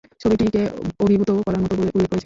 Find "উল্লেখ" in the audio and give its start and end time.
1.89-2.09